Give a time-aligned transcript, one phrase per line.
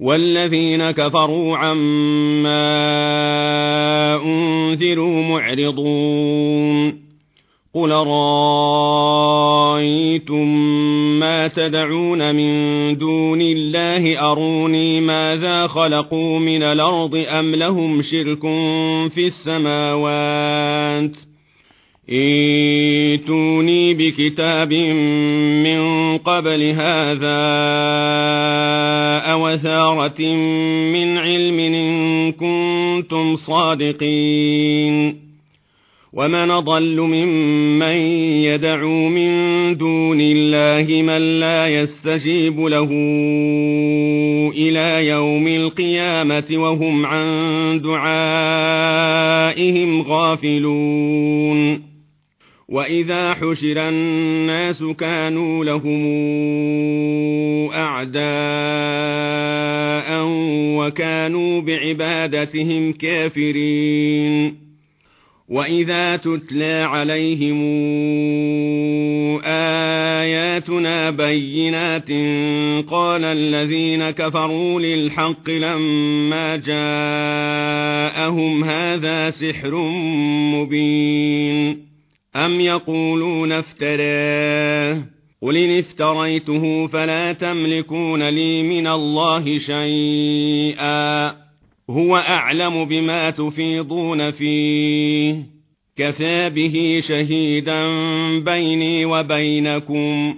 [0.00, 2.90] والذين كفروا عما
[4.24, 7.00] أنذروا معرضون.
[7.74, 7.90] قل
[9.50, 10.46] رايتم
[11.18, 18.40] ما تدعون من دون الله؟ أروني ماذا خلقوا من الأرض أم لهم شرك
[19.14, 21.30] في السماوات ۖ؟
[22.12, 24.72] ائتوني بكتاب
[25.62, 27.40] من قبل هذا
[29.32, 30.22] أوثارة
[30.92, 35.30] من علم إن كنتم صادقين.
[36.12, 37.96] ومن ضل ممن
[38.44, 39.30] يدعو من
[39.76, 42.88] دون الله من لا يستجيب له
[44.56, 48.82] إلى يوم القيامة وهم عن دعائهم
[50.02, 51.89] غافلون.
[52.70, 56.02] واذا حشر الناس كانوا لهم
[57.72, 58.20] اعداء
[60.78, 64.54] وكانوا بعبادتهم كافرين
[65.48, 67.60] واذا تتلى عليهم
[69.44, 72.10] اياتنا بينات
[72.90, 79.74] قال الذين كفروا للحق لما جاءهم هذا سحر
[80.54, 81.89] مبين
[82.36, 85.02] أم يقولون افتراه
[85.42, 91.28] قل إن افتريته فلا تملكون لي من الله شيئا
[91.90, 95.36] هو أعلم بما تفيضون فيه
[95.96, 97.88] كفى به شهيدا
[98.38, 100.34] بيني وبينكم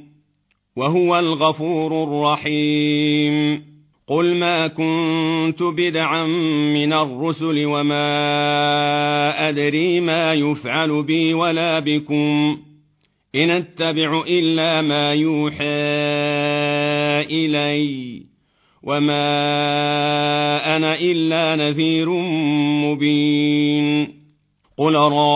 [0.76, 3.62] وهو الغفور الرحيم
[4.08, 6.26] قل ما كنت بدعا
[6.74, 8.91] من الرسل وما
[9.38, 12.58] أدري ما يفعل بي ولا بكم.
[13.34, 15.64] إن أتبع إلا ما يوحى
[17.30, 18.22] إلي.
[18.82, 19.16] وما
[20.76, 22.08] أنا إلا نذير
[22.84, 24.08] مبين.
[24.78, 25.32] قل رأيتم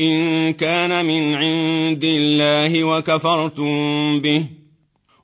[0.00, 4.44] إن كان من عند الله وكفرتم به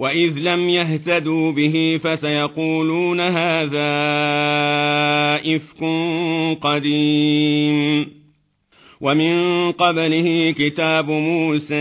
[0.00, 3.90] وإذ لم يهتدوا به فسيقولون هذا
[5.56, 5.84] إفك
[6.60, 8.06] قديم
[9.00, 9.32] ومن
[9.72, 11.74] قبله كتاب موسى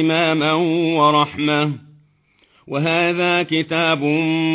[0.00, 0.52] إماما
[0.98, 1.72] ورحمه
[2.68, 4.02] وهذا كتاب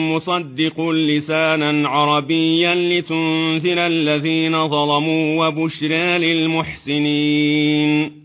[0.10, 8.25] مصدق لسانا عربيا لتنذر الذين ظلموا وبشرى للمحسنين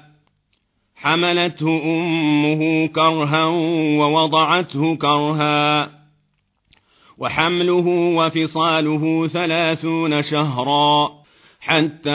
[1.01, 3.45] حملته أمه كرها
[3.99, 5.89] ووضعته كرها
[7.17, 7.87] وحمله
[8.17, 11.09] وفصاله ثلاثون شهرا
[11.61, 12.09] حتى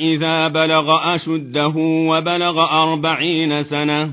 [0.00, 1.72] إذا بلغ أشده
[2.10, 4.12] وبلغ أربعين سنة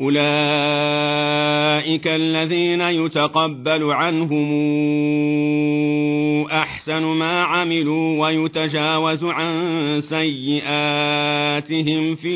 [0.00, 0.22] أولئك
[2.06, 4.52] الذين يتقبل عنهم
[6.46, 11.34] أحسن ما عملوا ويتجاوز عن سيئاتهم
[12.14, 12.32] في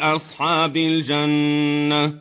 [0.00, 2.14] أصحاب الجنة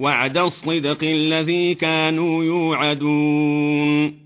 [0.00, 4.24] وعد الصدق الذي كانوا يوعدون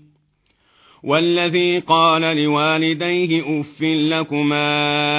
[1.03, 5.18] والذي قال لوالديه اف لكما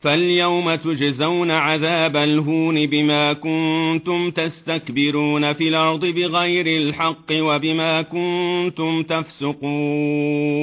[0.00, 10.56] فاليوم تجزون عذاب الهون بما كنتم تستكبرون في الأرض بغير الحق وبما كنتم تفسقون.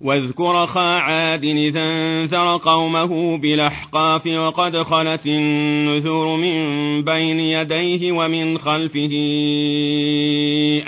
[0.00, 9.10] واذكر خا عاد إذا انذر قومه بالأحقاف وقد خلت النذور من بين يديه ومن خلفه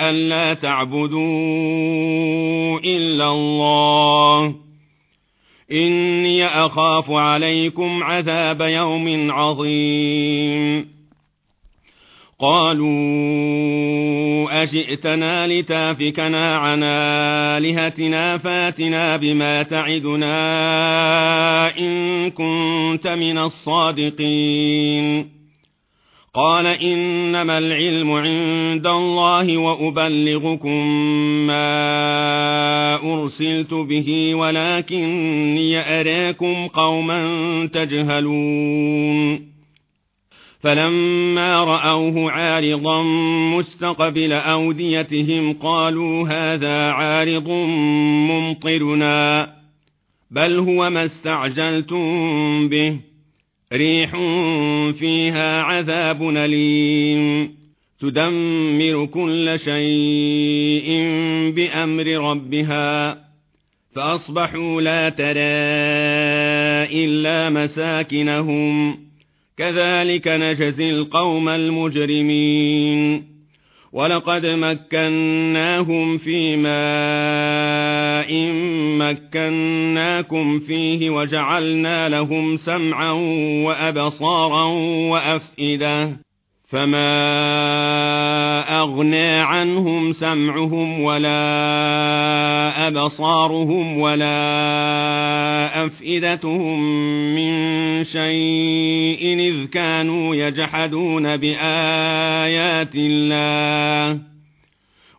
[0.00, 1.21] ألا تعبدوا
[2.85, 4.66] إلا الله.
[5.73, 10.97] إني أخاف عليكم عذاب يوم عظيم.
[12.41, 12.87] قالوا
[14.63, 20.37] أجئتنا لتافكنا عن آلهتنا فاتنا بما تعدنا
[21.79, 25.36] إن كنت من الصادقين.
[26.37, 30.87] قال إنما العلم عند الله وأبلغكم
[31.47, 37.21] ما أرسلت به ولكني أراكم قوما
[37.73, 39.41] تجهلون.
[40.61, 43.03] فلما رأوه عارضا
[43.56, 47.49] مستقبل أوديتهم قالوا هذا عارض
[48.31, 49.49] ممطرنا
[50.31, 53.16] بل هو ما استعجلتم به.
[53.73, 54.11] ريح
[54.99, 57.51] فيها عذاب أليم.
[58.01, 60.89] تدمر كل شيء
[61.51, 63.19] بأمر ربها.
[63.95, 65.35] فأصبحوا لا ترى
[67.05, 68.99] إلا مساكنهم.
[69.59, 73.23] كذلك نجزي القوم المجرمين.
[73.93, 77.36] ولقد مكناهم في ماء
[79.11, 83.11] مكناكم فيه وجعلنا لهم سمعا
[83.64, 84.64] وأبصارا
[85.11, 86.26] وأفئدة
[86.70, 87.06] فما
[88.81, 91.37] أغنى عنهم سمعهم ولا
[92.88, 94.37] أبصارهم ولا
[95.85, 96.81] أفئدتهم
[97.35, 104.36] من شيء إذ كانوا يجحدون بآيات الله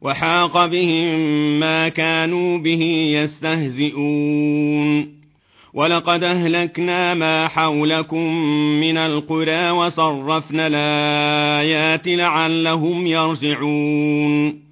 [0.02, 1.20] وحاق بهم
[1.60, 2.82] ما كانوا به
[3.14, 5.18] يستهزئون.
[5.74, 8.34] ولقد أهلكنا ما حولكم
[8.80, 14.68] من القرى وصرفنا الآيات لعلهم يرجعون.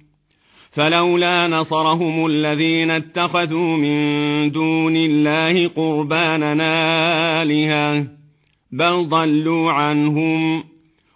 [0.76, 6.72] فلولا نصرهم الذين اتخذوا من دون الله قرباننا
[7.42, 8.06] آلهة
[8.72, 10.64] بل ضلوا عنهم.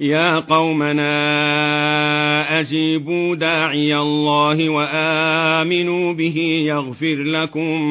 [0.00, 1.12] يا قومنا
[2.60, 7.82] أجيبوا داعي الله وآمنوا به يغفر لكم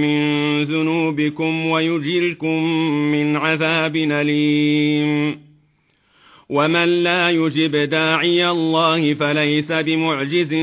[0.00, 0.18] من
[0.64, 2.62] ذنوبكم ويجركم
[3.12, 5.48] من عذاب أليم.
[6.50, 10.54] ومن لا يجب داعي الله فليس بمعجز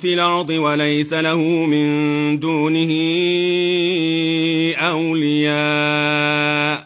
[0.00, 2.92] في الأرض وليس له من دونه
[4.76, 6.85] أولياء.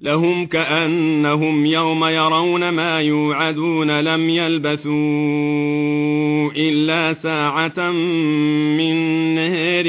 [0.00, 4.92] لهم كأنهم يوم يرون ما يوعدون لم يلبثوا
[6.56, 7.90] إلا ساعة
[8.78, 8.94] من
[9.34, 9.84] نهر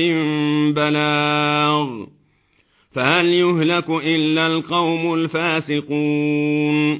[0.74, 2.06] بلاغ.
[2.92, 6.98] فهل يهلك إلا القوم الفاسقون؟